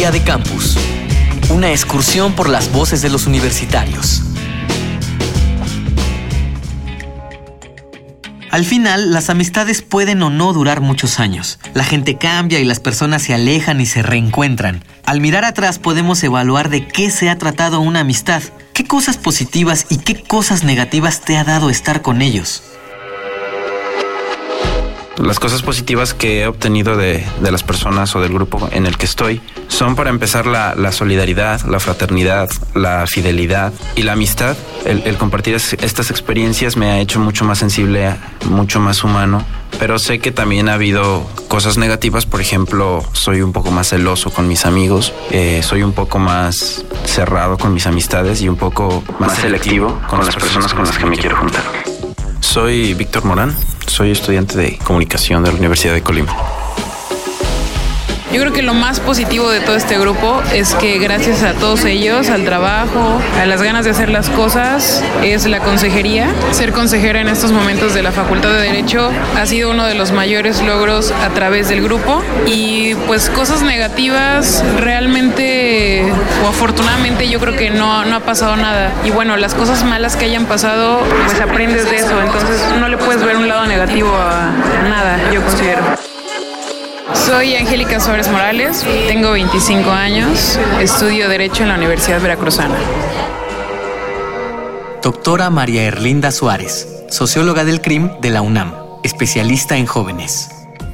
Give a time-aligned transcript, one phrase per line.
[0.00, 0.78] Día de Campus.
[1.50, 4.22] Una excursión por las voces de los universitarios.
[8.50, 11.58] Al final, las amistades pueden o no durar muchos años.
[11.74, 14.82] La gente cambia y las personas se alejan y se reencuentran.
[15.04, 18.42] Al mirar atrás podemos evaluar de qué se ha tratado una amistad,
[18.72, 22.62] qué cosas positivas y qué cosas negativas te ha dado estar con ellos.
[25.20, 29.04] Las cosas positivas que he obtenido de, las personas o del grupo en el que
[29.04, 34.56] estoy son para empezar la, solidaridad, la fraternidad, la fidelidad y la amistad.
[34.86, 39.44] El, compartir estas experiencias me ha hecho mucho más sensible, mucho más humano,
[39.78, 44.30] pero sé que también ha habido cosas negativas, por ejemplo, soy un poco más celoso
[44.30, 49.04] con mis amigos, eh, soy un poco más cerrado con mis amistades y un poco
[49.18, 51.62] más, selectivo con, las personas con las que me quiero juntar.
[52.40, 53.54] Soy Víctor Morán,
[54.00, 56.34] soy estudiante de comunicación de la Universidad de Colima.
[58.32, 61.84] Yo creo que lo más positivo de todo este grupo es que gracias a todos
[61.84, 66.28] ellos, al trabajo, a las ganas de hacer las cosas, es la consejería.
[66.52, 70.12] Ser consejera en estos momentos de la Facultad de Derecho ha sido uno de los
[70.12, 76.04] mayores logros a través del grupo y pues cosas negativas realmente
[76.44, 78.92] o afortunadamente yo creo que no, no ha pasado nada.
[79.04, 82.96] Y bueno, las cosas malas que hayan pasado, pues aprendes de eso, entonces no le
[82.96, 86.09] puedes ver un lado negativo a nada, yo considero.
[87.14, 92.76] Soy Angélica Suárez Morales, tengo 25 años, estudio Derecho en la Universidad Veracruzana.
[95.02, 100.50] Doctora María Erlinda Suárez, socióloga del CRIM de la UNAM, especialista en jóvenes.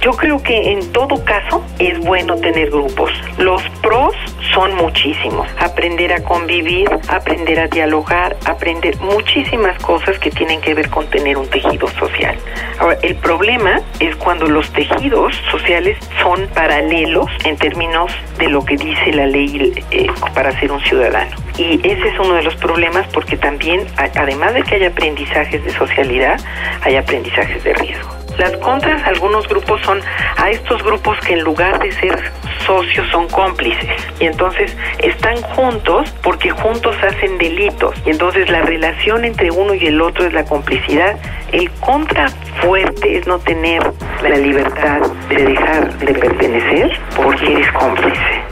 [0.00, 3.10] Yo creo que en todo caso es bueno tener grupos.
[3.36, 4.14] Los pros
[4.58, 5.46] son muchísimos.
[5.60, 11.38] Aprender a convivir, aprender a dialogar, aprender muchísimas cosas que tienen que ver con tener
[11.38, 12.36] un tejido social.
[12.80, 18.76] Ahora, el problema es cuando los tejidos sociales son paralelos en términos de lo que
[18.76, 21.36] dice la ley eh, para ser un ciudadano.
[21.56, 25.70] Y ese es uno de los problemas porque también, además de que hay aprendizajes de
[25.70, 26.40] socialidad,
[26.82, 28.17] hay aprendizajes de riesgo.
[28.38, 30.00] Las contras algunos grupos son
[30.36, 32.32] a estos grupos que en lugar de ser
[32.64, 33.90] socios son cómplices
[34.20, 39.86] y entonces están juntos porque juntos hacen delitos y entonces la relación entre uno y
[39.86, 41.16] el otro es la complicidad.
[41.50, 42.28] El contra
[42.60, 43.82] fuerte es no tener
[44.22, 48.47] la libertad de dejar de pertenecer porque eres cómplice.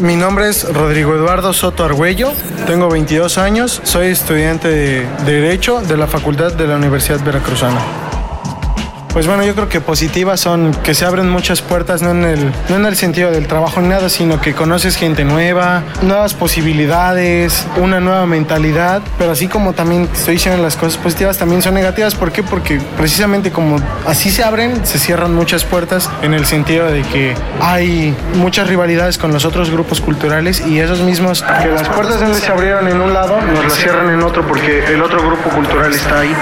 [0.00, 2.32] Mi nombre es Rodrigo Eduardo Soto Argüello,
[2.66, 8.13] tengo 22 años, soy estudiante de Derecho de la Facultad de la Universidad Veracruzana.
[9.14, 12.52] Pues bueno, yo creo que positivas son que se abren muchas puertas, no en el,
[12.68, 17.64] no en el sentido del trabajo ni nada, sino que conoces gente nueva, nuevas posibilidades,
[17.76, 22.16] una nueva mentalidad, pero así como también estoy diciendo las cosas positivas, también son negativas.
[22.16, 22.42] ¿Por qué?
[22.42, 27.36] Porque precisamente como así se abren, se cierran muchas puertas en el sentido de que
[27.60, 32.40] hay muchas rivalidades con los otros grupos culturales y esos mismos, que las puertas donde
[32.40, 35.94] se abrieron en un lado, nos las cierran en otro porque el otro grupo cultural
[35.94, 36.34] está ahí.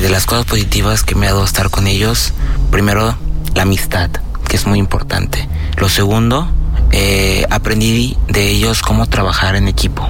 [0.00, 2.32] De las cosas positivas que me ha dado estar con ellos,
[2.70, 3.16] primero
[3.54, 4.10] la amistad,
[4.48, 5.48] que es muy importante.
[5.76, 6.48] Lo segundo,
[6.92, 10.08] eh, aprendí de ellos cómo trabajar en equipo.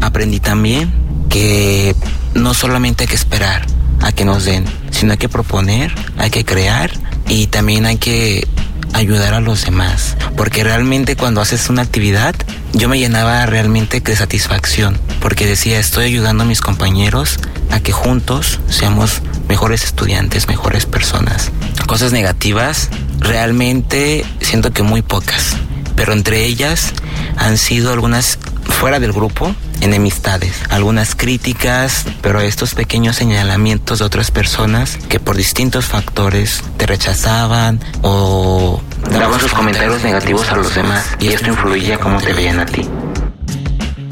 [0.00, 0.92] Aprendí también
[1.28, 1.94] que
[2.34, 3.64] no solamente hay que esperar
[4.00, 6.90] a que nos den, sino hay que proponer, hay que crear
[7.28, 8.46] y también hay que
[8.92, 10.16] ayudar a los demás.
[10.36, 12.34] Porque realmente cuando haces una actividad,
[12.72, 14.98] yo me llenaba realmente de satisfacción.
[15.20, 17.38] Porque decía, estoy ayudando a mis compañeros
[17.78, 21.50] a que juntos seamos mejores estudiantes, mejores personas.
[21.86, 22.88] Cosas negativas,
[23.20, 25.56] realmente siento que muy pocas.
[25.96, 26.92] Pero entre ellas
[27.36, 34.30] han sido algunas fuera del grupo, enemistades, algunas críticas, pero estos pequeños señalamientos de otras
[34.30, 41.04] personas que por distintos factores te rechazaban o daban sus comentarios negativos a los demás
[41.18, 42.88] y esto influía cómo te veían a ti.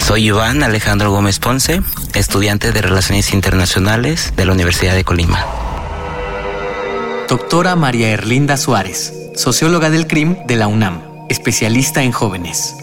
[0.06, 1.80] Soy Iván Alejandro Gómez Ponce,
[2.14, 5.44] estudiante de Relaciones Internacionales de la Universidad de Colima.
[7.28, 12.76] Doctora María Erlinda Suárez, socióloga del CRIM de la UNAM, especialista en jóvenes.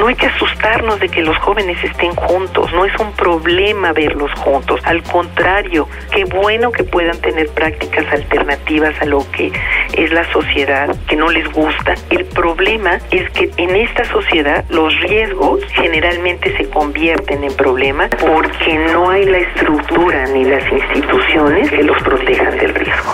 [0.00, 4.32] No hay que asustarnos de que los jóvenes estén juntos, no es un problema verlos
[4.40, 9.52] juntos, al contrario, qué bueno que puedan tener prácticas alternativas a lo que
[9.94, 11.94] es la sociedad, que no les gusta.
[12.10, 18.78] El problema es que en esta sociedad los riesgos generalmente se convierten en problemas porque
[18.92, 23.12] no hay la estructura ni las instituciones que los protejan del riesgo.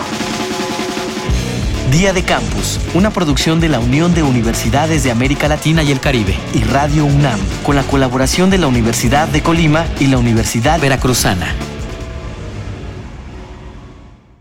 [1.90, 6.00] Día de Campus, una producción de la Unión de Universidades de América Latina y el
[6.00, 10.80] Caribe y Radio UNAM, con la colaboración de la Universidad de Colima y la Universidad
[10.80, 11.54] Veracruzana.